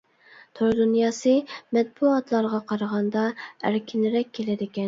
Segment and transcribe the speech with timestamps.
[0.59, 1.33] تور دۇنياسى
[1.77, 4.77] مەتبۇئاتلارغا قارىغاندا ئەركىنرەك كېلىدىكەن.